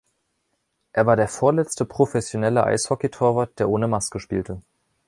[0.93, 4.63] Er war der vorletzte professionelle Eishockey-Torwart, der ohne Maske spielte.